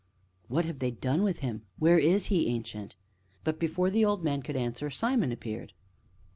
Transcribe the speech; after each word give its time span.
"What 0.47 0.65
have 0.65 0.79
they 0.79 0.89
done 0.89 1.21
with 1.21 1.41
him? 1.41 1.61
Where 1.77 1.99
is 1.99 2.25
he, 2.33 2.47
Ancient?" 2.47 2.95
But, 3.43 3.59
before 3.59 3.91
the 3.91 4.03
old 4.03 4.23
man 4.23 4.41
could 4.41 4.55
answer, 4.55 4.89
Simon 4.89 5.31
appeared. 5.31 5.73